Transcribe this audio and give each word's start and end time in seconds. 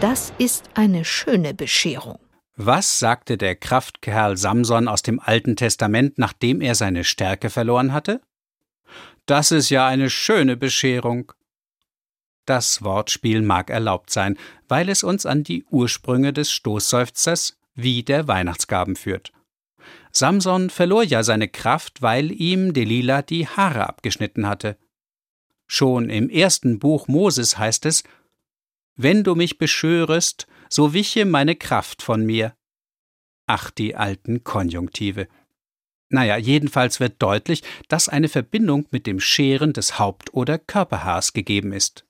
Das 0.00 0.32
ist 0.38 0.70
eine 0.74 1.04
schöne 1.04 1.54
Bescherung. 1.54 2.20
Was 2.54 3.00
sagte 3.00 3.36
der 3.36 3.56
Kraftkerl 3.56 4.36
Samson 4.36 4.86
aus 4.86 5.02
dem 5.02 5.18
Alten 5.18 5.56
Testament, 5.56 6.18
nachdem 6.18 6.60
er 6.60 6.76
seine 6.76 7.02
Stärke 7.02 7.50
verloren 7.50 7.92
hatte? 7.92 8.20
Das 9.26 9.50
ist 9.50 9.70
ja 9.70 9.88
eine 9.88 10.08
schöne 10.08 10.56
Bescherung. 10.56 11.32
Das 12.46 12.84
Wortspiel 12.84 13.42
mag 13.42 13.70
erlaubt 13.70 14.10
sein, 14.10 14.38
weil 14.68 14.88
es 14.88 15.02
uns 15.02 15.26
an 15.26 15.42
die 15.42 15.64
Ursprünge 15.64 16.32
des 16.32 16.52
Stoßseufzers 16.52 17.58
wie 17.74 18.04
der 18.04 18.28
Weihnachtsgaben 18.28 18.94
führt. 18.94 19.32
Samson 20.12 20.70
verlor 20.70 21.02
ja 21.02 21.24
seine 21.24 21.48
Kraft, 21.48 22.02
weil 22.02 22.30
ihm 22.30 22.72
Delila 22.72 23.22
die 23.22 23.48
Haare 23.48 23.88
abgeschnitten 23.88 24.46
hatte. 24.46 24.76
Schon 25.66 26.08
im 26.08 26.30
ersten 26.30 26.78
Buch 26.78 27.08
Moses 27.08 27.58
heißt 27.58 27.84
es: 27.84 28.04
Wenn 29.00 29.22
du 29.22 29.36
mich 29.36 29.58
beschwörest, 29.58 30.48
so 30.68 30.92
wiche 30.92 31.24
meine 31.24 31.54
Kraft 31.54 32.02
von 32.02 32.26
mir. 32.26 32.56
Ach, 33.46 33.70
die 33.70 33.94
alten 33.94 34.42
Konjunktive. 34.42 35.28
Naja, 36.10 36.36
jedenfalls 36.36 36.98
wird 36.98 37.22
deutlich, 37.22 37.62
dass 37.86 38.08
eine 38.08 38.28
Verbindung 38.28 38.88
mit 38.90 39.06
dem 39.06 39.20
Scheren 39.20 39.72
des 39.72 40.00
Haupt- 40.00 40.34
oder 40.34 40.58
Körperhaars 40.58 41.32
gegeben 41.32 41.72
ist. 41.72 42.06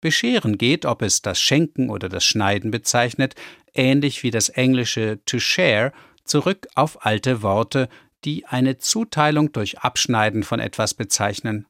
Bescheren 0.00 0.58
geht, 0.58 0.84
ob 0.84 1.00
es 1.00 1.22
das 1.22 1.40
Schenken 1.40 1.90
oder 1.90 2.08
das 2.08 2.24
Schneiden 2.24 2.72
bezeichnet, 2.72 3.36
ähnlich 3.72 4.24
wie 4.24 4.32
das 4.32 4.48
englische 4.48 5.20
to 5.26 5.38
share, 5.38 5.92
zurück 6.24 6.66
auf 6.74 7.06
alte 7.06 7.40
Worte, 7.42 7.88
die 8.24 8.46
eine 8.46 8.78
Zuteilung 8.78 9.52
durch 9.52 9.78
Abschneiden 9.78 10.42
von 10.42 10.58
etwas 10.58 10.94
bezeichnen. 10.94 11.66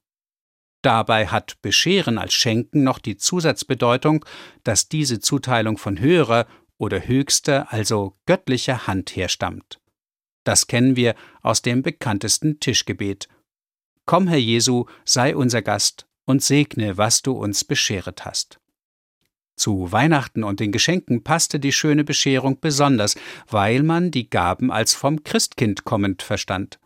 Dabei 0.85 1.29
hat 1.29 1.63
Bescheren 1.63 2.19
als 2.19 2.35
Schenken 2.35 2.85
noch 2.85 2.99
die 2.99 3.17
Zusatzbedeutung, 3.17 4.23
dass 4.65 4.91
diese 4.91 5.19
Zuteilung 5.19 5.79
von 5.79 5.99
höherer 5.99 6.47
oder 6.77 7.09
höchster, 7.09 7.73
also 7.73 8.19
göttlicher 8.27 8.87
Hand 8.87 9.17
herstammt. 9.17 9.81
Das 10.45 10.67
kennen 10.67 10.95
wir 10.95 11.15
aus 11.41 11.63
dem 11.63 11.81
bekanntesten 11.81 12.61
Tischgebet. 12.61 13.29
Komm, 14.05 14.29
Herr 14.29 14.37
Jesu, 14.37 14.85
sei 15.07 15.35
unser 15.35 15.63
Gast, 15.63 16.07
und 16.27 16.43
segne, 16.43 16.99
was 16.99 17.23
du 17.23 17.33
uns 17.33 17.65
bescheret 17.65 18.27
hast. 18.27 18.61
Zu 19.57 19.91
Weihnachten 19.91 20.45
und 20.45 20.61
den 20.61 20.71
Geschenken 20.71 21.25
passte 21.25 21.59
die 21.59 21.73
schöne 21.73 22.05
Bescherung 22.05 22.61
besonders, 22.61 23.17
weil 23.49 23.83
man 23.83 24.11
die 24.11 24.29
Gaben 24.29 24.71
als 24.71 24.93
vom 24.93 25.25
Christkind 25.25 25.85
kommend 25.85 26.23
verstand. 26.23 26.79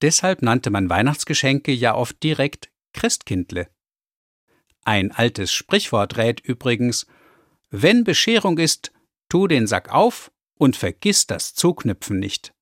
Deshalb 0.00 0.40
nannte 0.40 0.70
man 0.70 0.88
Weihnachtsgeschenke 0.88 1.70
ja 1.70 1.94
oft 1.94 2.22
direkt 2.22 2.70
Christkindle. 2.92 3.68
Ein 4.84 5.12
altes 5.12 5.52
Sprichwort 5.52 6.16
rät 6.16 6.40
übrigens 6.40 7.06
Wenn 7.70 8.04
Bescherung 8.04 8.58
ist, 8.58 8.92
tu 9.28 9.46
den 9.46 9.66
Sack 9.66 9.90
auf 9.90 10.32
und 10.58 10.76
vergiss 10.76 11.26
das 11.26 11.54
Zuknüpfen 11.54 12.18
nicht. 12.18 12.52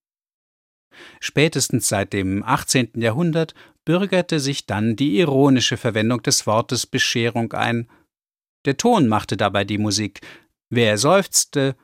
Spätestens 1.20 1.88
seit 1.88 2.12
dem 2.12 2.42
18. 2.42 2.92
Jahrhundert 2.96 3.54
bürgerte 3.84 4.40
sich 4.40 4.66
dann 4.66 4.96
die 4.96 5.18
ironische 5.18 5.76
Verwendung 5.76 6.22
des 6.22 6.46
Wortes 6.46 6.86
Bescherung 6.86 7.52
ein. 7.52 7.88
Der 8.64 8.76
Ton 8.76 9.08
machte 9.08 9.36
dabei 9.36 9.64
die 9.64 9.78
Musik. 9.78 10.20
Wer 10.70 10.98
seufzte, 10.98 11.76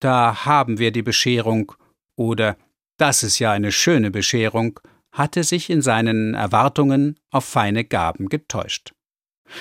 da 0.00 0.44
haben 0.44 0.78
wir 0.78 0.90
die 0.90 1.02
Bescherung 1.02 1.72
oder 2.16 2.56
das 2.96 3.22
ist 3.22 3.38
ja 3.38 3.52
eine 3.52 3.72
schöne 3.72 4.10
Bescherung, 4.10 4.80
hatte 5.14 5.44
sich 5.44 5.70
in 5.70 5.80
seinen 5.80 6.34
Erwartungen 6.34 7.18
auf 7.30 7.44
feine 7.44 7.84
Gaben 7.84 8.28
getäuscht. 8.28 8.92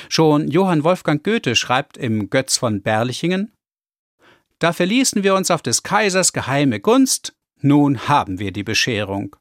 Schon 0.10 0.48
Johann 0.50 0.84
Wolfgang 0.84 1.24
Goethe 1.24 1.56
schreibt 1.56 1.96
im 1.96 2.30
Götz 2.30 2.58
von 2.58 2.82
Berlichingen 2.82 3.54
Da 4.60 4.74
verließen 4.74 5.24
wir 5.24 5.36
uns 5.36 5.52
auf 5.52 5.62
des 5.62 5.84
Kaisers 5.84 6.34
geheime 6.34 6.80
Gunst, 6.80 7.36
nun 7.62 8.08
haben 8.08 8.40
wir 8.40 8.52
die 8.52 8.64
Bescherung. 8.64 9.36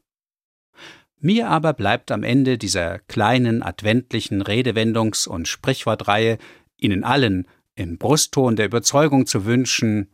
Mir 1.19 1.49
aber 1.49 1.73
bleibt 1.73 2.11
am 2.11 2.25
Ende 2.25 2.59
dieser 2.59 2.99
kleinen 2.99 3.63
adventlichen 3.63 4.43
Redewendungs- 4.43 5.27
und 5.27 5.49
Sprichwortreihe 5.49 6.39
Ihnen 6.77 7.05
allen 7.05 7.49
im 7.75 7.97
Brustton 7.97 8.57
der 8.57 8.67
Überzeugung 8.67 9.27
zu 9.27 9.47
wünschen, 9.47 10.11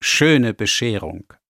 schöne 0.00 0.54
Bescherung. 0.54 1.34